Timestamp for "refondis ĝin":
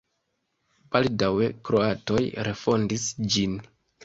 2.49-3.57